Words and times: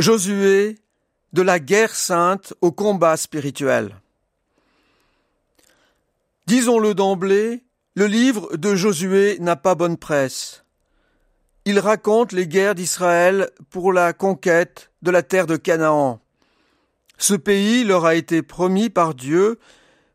Josué, 0.00 0.78
de 1.34 1.42
la 1.42 1.58
guerre 1.58 1.94
sainte 1.94 2.54
au 2.62 2.72
combat 2.72 3.18
spirituel. 3.18 4.00
Disons-le 6.46 6.94
d'emblée, 6.94 7.64
le 7.96 8.06
livre 8.06 8.56
de 8.56 8.74
Josué 8.74 9.36
n'a 9.40 9.56
pas 9.56 9.74
bonne 9.74 9.98
presse. 9.98 10.64
Il 11.66 11.78
raconte 11.78 12.32
les 12.32 12.46
guerres 12.46 12.74
d'Israël 12.74 13.50
pour 13.68 13.92
la 13.92 14.14
conquête 14.14 14.90
de 15.02 15.10
la 15.10 15.22
terre 15.22 15.46
de 15.46 15.56
Canaan. 15.56 16.18
Ce 17.18 17.34
pays 17.34 17.84
leur 17.84 18.06
a 18.06 18.14
été 18.14 18.40
promis 18.40 18.88
par 18.88 19.14
Dieu, 19.14 19.58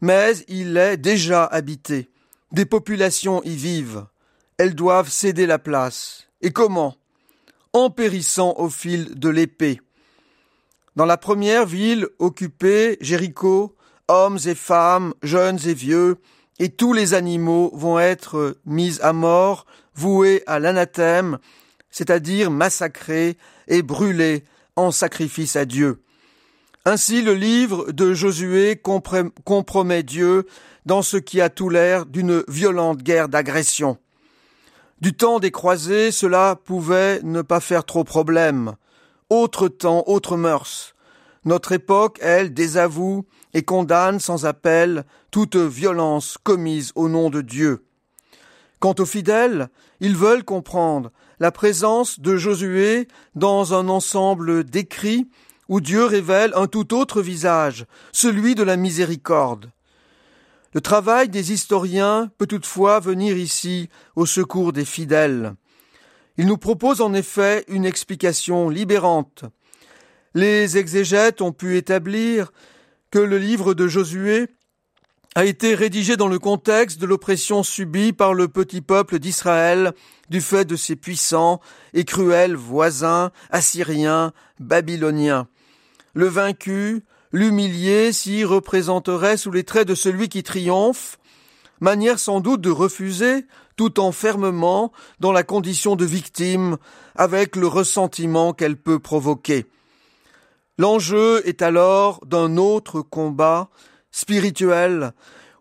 mais 0.00 0.32
il 0.48 0.78
est 0.78 0.96
déjà 0.96 1.44
habité. 1.44 2.08
Des 2.52 2.64
populations 2.64 3.42
y 3.42 3.54
vivent. 3.54 4.06
Elles 4.56 4.74
doivent 4.74 5.10
céder 5.10 5.44
la 5.44 5.58
place. 5.58 6.26
Et 6.40 6.52
comment? 6.52 6.96
En 7.74 7.90
périssant 7.90 8.54
au 8.56 8.70
fil 8.70 9.18
de 9.18 9.28
l'épée. 9.28 9.80
Dans 10.94 11.06
la 11.06 11.16
première 11.16 11.66
ville 11.66 12.06
occupée, 12.20 12.96
Jéricho, 13.00 13.74
hommes 14.06 14.38
et 14.46 14.54
femmes, 14.54 15.12
jeunes 15.24 15.58
et 15.66 15.74
vieux, 15.74 16.18
et 16.60 16.68
tous 16.68 16.92
les 16.92 17.14
animaux 17.14 17.72
vont 17.74 17.98
être 17.98 18.56
mis 18.64 19.00
à 19.00 19.12
mort, 19.12 19.66
voués 19.96 20.44
à 20.46 20.60
l'anathème, 20.60 21.38
c'est-à-dire 21.90 22.52
massacrés 22.52 23.36
et 23.66 23.82
brûlés 23.82 24.44
en 24.76 24.92
sacrifice 24.92 25.56
à 25.56 25.64
Dieu. 25.64 26.00
Ainsi 26.84 27.22
le 27.22 27.34
livre 27.34 27.90
de 27.90 28.14
Josué 28.14 28.80
compromet 29.44 30.04
Dieu 30.04 30.46
dans 30.86 31.02
ce 31.02 31.16
qui 31.16 31.40
a 31.40 31.48
tout 31.48 31.70
l'air 31.70 32.06
d'une 32.06 32.44
violente 32.46 33.02
guerre 33.02 33.28
d'agression. 33.28 33.98
Du 35.04 35.12
temps 35.12 35.38
des 35.38 35.50
croisés, 35.50 36.10
cela 36.10 36.56
pouvait 36.64 37.20
ne 37.24 37.42
pas 37.42 37.60
faire 37.60 37.84
trop 37.84 38.04
problème. 38.04 38.72
Autre 39.28 39.68
temps, 39.68 40.02
autre 40.06 40.38
mœurs. 40.38 40.94
Notre 41.44 41.72
époque, 41.72 42.18
elle, 42.22 42.54
désavoue 42.54 43.26
et 43.52 43.64
condamne 43.64 44.18
sans 44.18 44.46
appel 44.46 45.04
toute 45.30 45.56
violence 45.56 46.38
commise 46.42 46.90
au 46.94 47.10
nom 47.10 47.28
de 47.28 47.42
Dieu. 47.42 47.84
Quant 48.80 48.94
aux 48.98 49.04
fidèles, 49.04 49.68
ils 50.00 50.16
veulent 50.16 50.42
comprendre 50.42 51.12
la 51.38 51.52
présence 51.52 52.18
de 52.18 52.38
Josué 52.38 53.06
dans 53.34 53.74
un 53.74 53.90
ensemble 53.90 54.64
d'écrits 54.64 55.28
où 55.68 55.82
Dieu 55.82 56.06
révèle 56.06 56.52
un 56.54 56.66
tout 56.66 56.94
autre 56.94 57.20
visage, 57.20 57.84
celui 58.10 58.54
de 58.54 58.62
la 58.62 58.78
miséricorde. 58.78 59.70
Le 60.74 60.80
travail 60.80 61.28
des 61.28 61.52
historiens 61.52 62.32
peut 62.36 62.48
toutefois 62.48 62.98
venir 62.98 63.36
ici 63.36 63.88
au 64.16 64.26
secours 64.26 64.72
des 64.72 64.84
fidèles. 64.84 65.54
Il 66.36 66.46
nous 66.46 66.58
propose 66.58 67.00
en 67.00 67.14
effet 67.14 67.64
une 67.68 67.84
explication 67.84 68.68
libérante. 68.68 69.44
Les 70.34 70.76
exégètes 70.76 71.42
ont 71.42 71.52
pu 71.52 71.76
établir 71.76 72.52
que 73.12 73.20
le 73.20 73.38
livre 73.38 73.74
de 73.74 73.86
Josué 73.86 74.48
a 75.36 75.44
été 75.44 75.76
rédigé 75.76 76.16
dans 76.16 76.26
le 76.26 76.40
contexte 76.40 77.00
de 77.00 77.06
l'oppression 77.06 77.62
subie 77.62 78.12
par 78.12 78.34
le 78.34 78.48
petit 78.48 78.80
peuple 78.80 79.20
d'Israël 79.20 79.92
du 80.28 80.40
fait 80.40 80.64
de 80.64 80.74
ses 80.74 80.96
puissants 80.96 81.60
et 81.92 82.04
cruels 82.04 82.56
voisins 82.56 83.30
assyriens, 83.50 84.32
babyloniens. 84.58 85.46
Le 86.14 86.26
vaincu, 86.26 87.04
l'humilié 87.34 88.12
s'y 88.12 88.44
représenterait 88.44 89.36
sous 89.36 89.50
les 89.50 89.64
traits 89.64 89.88
de 89.88 89.96
celui 89.96 90.28
qui 90.28 90.44
triomphe, 90.44 91.18
manière 91.80 92.20
sans 92.20 92.40
doute 92.40 92.60
de 92.60 92.70
refuser 92.70 93.44
tout 93.74 93.98
enfermement 93.98 94.92
dans 95.18 95.32
la 95.32 95.42
condition 95.42 95.96
de 95.96 96.04
victime 96.04 96.76
avec 97.16 97.56
le 97.56 97.66
ressentiment 97.66 98.52
qu'elle 98.52 98.76
peut 98.76 99.00
provoquer. 99.00 99.66
L'enjeu 100.78 101.42
est 101.44 101.60
alors 101.60 102.24
d'un 102.24 102.56
autre 102.56 103.02
combat 103.02 103.68
spirituel 104.12 105.12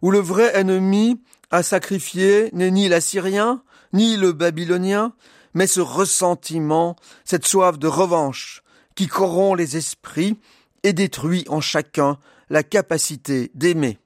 où 0.03 0.11
le 0.11 0.19
vrai 0.19 0.55
ennemi 0.55 1.19
à 1.49 1.63
sacrifier 1.63 2.51
n'est 2.53 2.69
ni 2.69 2.87
l'Assyrien, 2.87 3.63
ni 3.93 4.15
le 4.15 4.31
Babylonien, 4.31 5.13
mais 5.55 5.65
ce 5.65 5.81
ressentiment, 5.81 6.95
cette 7.25 7.47
soif 7.47 7.79
de 7.79 7.87
revanche 7.87 8.61
qui 8.93 9.07
corrompt 9.07 9.57
les 9.57 9.75
esprits 9.75 10.37
et 10.83 10.93
détruit 10.93 11.45
en 11.47 11.61
chacun 11.61 12.17
la 12.49 12.63
capacité 12.63 13.51
d'aimer. 13.55 13.97